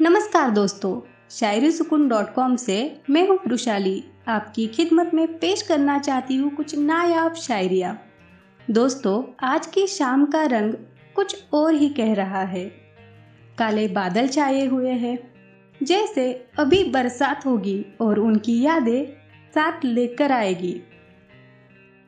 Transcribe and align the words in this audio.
नमस्कार 0.00 0.50
दोस्तों, 0.50 1.00
शायरी 1.30 1.72
सुकून 1.72 2.08
डॉट 2.08 2.34
कॉम 2.34 2.56
से 2.56 3.00
मैं 3.10 3.28
हूँ 3.28 3.38
वृशाली 3.46 4.04
आपकी 4.28 4.66
खिदमत 4.66 5.10
में 5.14 5.38
पेश 5.38 5.62
करना 5.62 5.98
चाहती 5.98 6.36
हूँ 6.36 6.50
कुछ 6.50 6.78
नायाब 6.78 7.34
शायरिया। 7.34 7.98
दोस्तों, 8.70 9.46
आज 9.46 9.66
की 9.66 9.86
शाम 9.86 10.26
का 10.26 10.44
रंग 10.44 10.74
कुछ 11.14 11.44
और 11.52 11.74
ही 11.74 11.88
कह 11.88 12.14
रहा 12.14 12.42
है। 12.42 12.64
काले 13.58 13.88
बादल 13.88 14.28
छाए 14.28 14.66
हुए 14.66 14.90
हैं। 14.90 15.32
जैसे 15.82 16.46
अभी 16.58 16.84
बरसात 16.84 17.46
होगी 17.46 17.86
और 18.00 18.18
उनकी 18.18 18.62
यादें 18.62 19.04
साथ 19.54 19.84
लेकर 19.84 20.32
आएगी। 20.32 20.82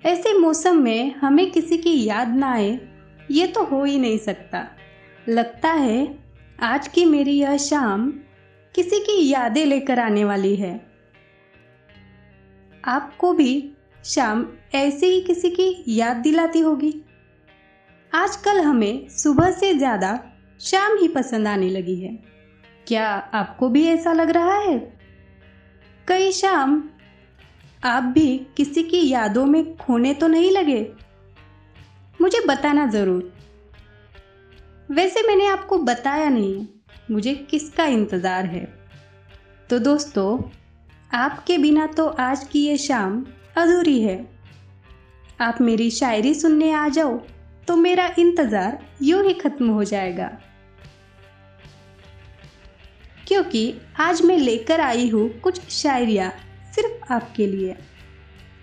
ऐसे 0.05 0.39
मौसम 0.39 0.83
में 0.83 1.15
हमें 1.15 1.51
किसी 1.51 1.79
की 1.79 2.05
याद 2.05 2.37
ना 2.37 2.53
आए, 2.53 2.81
ये 3.31 3.47
तो 3.47 3.65
हो 3.65 3.85
ही 3.85 3.99
नहीं 3.99 4.19
सकता। 4.19 4.67
लगता 5.29 5.73
है 5.73 6.30
आज 6.63 6.89
की 6.89 7.05
मेरी 7.05 7.33
यह 7.33 7.57
शाम 7.57 8.11
किसी 8.75 8.99
की 9.01 9.31
यादें 9.31 9.67
लेकर 9.67 9.99
आने 9.99 10.25
वाली 10.25 10.57
है। 10.57 10.73
आपको 12.85 13.33
भी 13.33 13.73
शाम 14.05 14.47
ऐसे 14.75 15.07
ही 15.07 15.21
किसी 15.21 15.51
की 15.51 15.85
याद 15.89 16.17
दिलाती 16.17 16.61
होगी। 16.61 17.03
आजकल 18.15 18.61
हमें 18.61 19.09
सुबह 19.09 19.51
से 19.51 19.75
ज़्यादा 19.75 20.21
शाम 20.61 20.99
ही 20.99 21.09
पसंद 21.09 21.49
आने 21.49 21.71
लगी 21.71 21.97
है। 22.01 22.19
क्या 22.87 23.07
आपको 23.35 23.69
भी 23.69 23.87
ऐसा 23.87 24.13
लग 24.13 24.31
रहा 24.31 24.59
है? 24.59 24.79
कई 26.09 26.33
शाम 26.33 26.83
आप 27.85 28.03
भी 28.03 28.47
किसी 28.57 28.83
की 28.83 29.09
यादों 29.09 29.47
में 29.47 29.77
खोने 29.77 30.15
तो 30.15 30.29
नहीं 30.29 30.51
लगे? 30.51 30.93
मुझे 32.21 32.47
बताना 32.47 32.87
ज़रूर। 32.87 33.40
वैसे 34.91 35.23
मैंने 35.23 35.47
आपको 35.47 35.77
बताया 35.79 36.29
नहीं, 36.29 36.67
मुझे 37.11 37.35
किसका 37.51 37.85
इंतज़ार 37.87 38.47
है। 38.47 38.65
तो 39.71 39.79
दोस्तों, 39.79 40.39
आपके 41.11 41.59
बिना 41.59 41.87
तो 41.89 42.07
आज 42.07 42.45
की 42.45 42.65
ये 42.67 42.77
शाम 42.79 43.25
अधूरी 43.57 44.01
है। 44.03 44.17
आप 45.41 45.61
मेरी 45.61 45.91
शायरी 45.91 46.35
सुनने 46.35 46.73
आ 46.73 46.89
जाओ 46.89 47.17
तो 47.69 47.77
मेरा 47.77 48.09
इंतज़ार 48.19 48.79
यूँ 49.03 49.23
ही 49.25 49.35
ख़त्म 49.35 49.69
हो 49.69 49.85
जाएगा। 49.85 50.31
क्योंकि 53.29 53.63
आज 54.01 54.23
मैं 54.23 54.39
लेकर 54.39 54.81
आई 54.81 55.09
हूँ 55.09 55.29
कुछ 55.41 55.61
शायरिया 55.71 56.33
सिर्फ़ 56.75 57.13
आपके 57.13 57.47
लिए। 57.47 57.77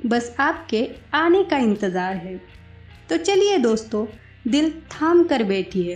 बस 0.06 0.36
आपके 0.40 0.88
आने 1.16 1.44
का 1.44 1.58
इंतज़ार 1.60 2.16
है। 2.18 2.38
तो 3.10 3.18
चलिए 3.18 3.58
दोस्तों, 3.60 4.06
दिल 4.48 4.72
थाम 4.92 5.24
कर 5.24 5.44
बैठिए। 5.46 5.96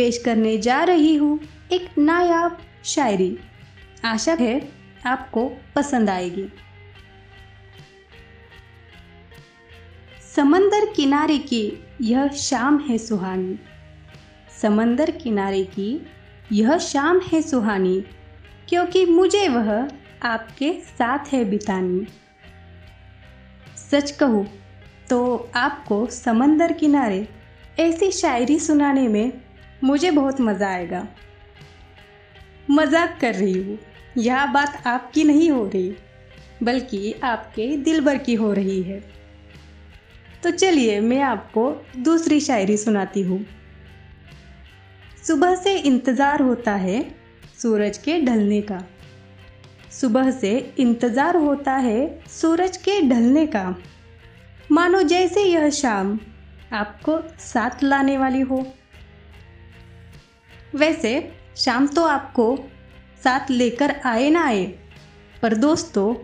पेश 0.00 0.18
करने 0.18 0.58
जा 0.58 0.82
रही 0.84 1.14
हूँ 1.14 1.38
एक 1.72 1.98
नायाब 1.98 2.58
शायरी। 2.84 3.38
आशा 4.04 4.32
है 4.32 4.68
आपको 5.06 5.44
पसंद 5.76 6.10
आएगी। 6.10 6.44
समंदर 10.36 10.84
किनारे 10.96 11.38
की 11.38 11.62
यह 12.00 12.28
शाम 12.28 12.78
है 12.78 12.98
सुहानी। 12.98 13.58
समंदर 14.62 15.10
किनारे 15.10 15.64
की 15.64 16.06
यह 16.52 16.78
शाम 16.78 17.20
है 17.20 17.42
सुहानी, 17.42 18.00
क्योंकि 18.68 19.04
मुझे 19.06 19.48
वह 19.48 19.88
आपके 20.22 20.72
साथ 20.80 21.32
है 21.32 21.44
बितानी। 21.44 22.06
सच 23.90 24.10
कहूँ 24.10 24.46
तो 25.10 25.50
आपको 25.56 26.06
समंदर 26.06 26.72
किनारे 26.72 27.28
ऐसी 27.78 28.10
शायरी 28.12 28.58
सुनाने 28.58 29.08
में 29.08 29.49
मुझे 29.84 30.10
बहुत 30.10 30.40
मज़ा 30.40 30.68
आएगा। 30.68 31.06
मज़ाक 32.70 33.18
कर 33.20 33.34
रही 33.34 33.62
हूँ। 33.62 33.78
यह 34.18 34.46
बात 34.46 34.82
आपकी 34.86 35.24
नहीं 35.24 35.50
हो 35.50 35.64
रही, 35.66 35.94
बल्कि 36.62 37.12
आपके 37.24 37.76
दिल 37.76 38.00
भर 38.00 38.18
की 38.18 38.34
हो 38.34 38.52
रही 38.52 38.82
है। 38.82 39.00
तो 40.42 40.50
चलिए 40.50 41.00
मैं 41.00 41.20
आपको 41.22 41.70
दूसरी 41.96 42.40
शायरी 42.40 42.76
सुनाती 42.76 43.22
हूँ। 43.22 43.44
सुबह 45.26 45.54
से 45.54 45.76
इंतज़ार 45.78 46.42
होता 46.42 46.74
है 46.74 47.02
सूरज 47.58 47.98
के 47.98 48.20
ढलने 48.20 48.60
का। 48.62 48.82
सुबह 49.90 50.30
से 50.30 50.56
इंतज़ार 50.78 51.36
होता 51.36 51.72
है 51.72 52.20
सूरज 52.30 52.76
के 52.76 53.00
ढलने 53.08 53.46
का। 53.46 53.74
मानो 54.70 55.02
जैसे 55.02 55.42
यह 55.42 55.68
शाम 55.70 56.18
आपको 56.72 57.20
साथ 57.40 57.82
लाने 57.82 58.18
वाली 58.18 58.40
हो। 58.40 58.66
वैसे, 60.74 61.32
शाम 61.56 61.86
तो 61.86 62.04
आपको 62.04 62.58
साथ 63.24 63.50
लेकर 63.50 64.00
आए 64.04 64.30
ना 64.30 64.44
आए। 64.44 64.66
पर 65.42 65.54
दोस्तों, 65.54 66.14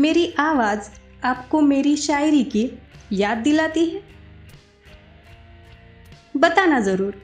मेरी 0.00 0.34
आवाज़ 0.38 0.90
आपको 1.24 1.60
मेरी 1.60 1.96
शायरी 1.96 2.44
की 2.44 2.70
याद 3.12 3.38
दिलाती 3.38 3.86
है? 3.86 4.02
बताना 6.36 6.80
ज़रूर। 6.80 7.22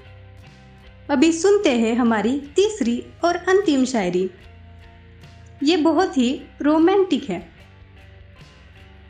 अभी 1.11 1.33
सुनते 1.33 1.73
हैं 1.73 1.95
हमारी 1.95 2.53
तीसरी 2.57 3.07
और 3.25 3.37
अंतिम 3.37 3.85
शायरी। 3.85 4.31
ये 5.63 5.77
बहुत 5.77 6.17
ही 6.17 6.43
रोमांटिक 6.63 7.31
है। 7.31 7.49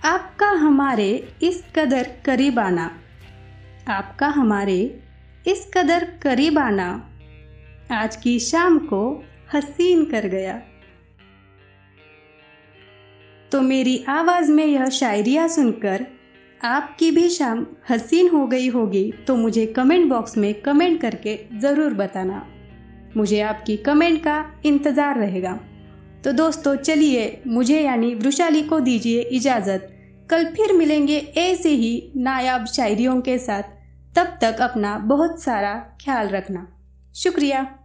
आपका 0.04 0.48
हमारे 0.48 1.32
इस 1.42 1.64
कदर 1.76 2.10
करीब 2.25 2.58
आना। 2.58 2.98
आपका 3.88 4.28
हमारे 4.28 5.00
इस 5.46 5.70
कदर 5.75 6.04
करीब 6.22 6.58
आना। 6.58 7.10
आज 7.91 8.16
की 8.16 8.38
शाम 8.38 8.78
को 8.78 8.99
हसीन 9.54 10.04
कर 10.04 10.26
गया। 10.28 10.60
तो 13.53 13.60
मेरी 13.60 14.04
आवाज़ 14.09 14.50
में 14.50 14.65
यह 14.65 14.88
शायरिया 14.88 15.47
सुनकर 15.49 16.04
आपकी 16.60 17.10
भी 17.10 17.28
शाम 17.28 17.66
हसीन 17.91 18.28
हो 18.28 18.47
गई 18.47 18.69
होगी 18.69 19.10
तो 19.26 19.37
मुझे 19.37 19.66
कमेंट 19.66 20.09
बॉक्स 20.09 20.37
में 20.37 20.53
कमेंट 20.54 21.00
करके 21.00 21.38
ज़रूर 21.60 21.94
बताना। 21.94 22.44
मुझे 23.16 23.41
आपकी 23.41 23.76
कमेंट 23.76 24.22
का 24.25 24.44
इंतज़ार 24.66 25.19
रहेगा। 25.19 25.59
तो 26.25 26.32
दोस्तों, 26.32 26.76
चलिए, 26.76 27.43
मुझे 27.47 27.81
यानी 27.81 28.15
वृशाली 28.15 28.62
को 28.62 28.81
दीजिए 28.81 29.20
इजाज़त। 29.22 29.94
कल 30.31 30.44
फिर 30.47 30.72
मिलेंगे 30.72 31.19
ऐसे 31.38 31.69
ही 31.70 32.12
नायाब 32.16 32.66
शायरियों 32.66 33.20
के 33.20 33.38
साथ। 33.38 33.62
तब 34.16 34.38
तक 34.43 34.60
अपना 34.62 34.99
बहुत 34.99 35.43
सारा 35.43 35.75
ख्याल 36.05 36.28
रखना। 36.28 36.66
शुक्रिया। 37.14 37.78